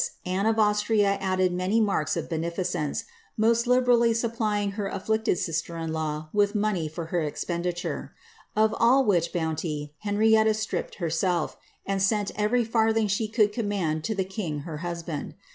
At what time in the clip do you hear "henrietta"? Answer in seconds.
9.99-10.55